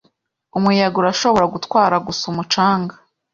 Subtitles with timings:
[0.57, 2.93] Umuyaga urashobora gutwara gusa umucanga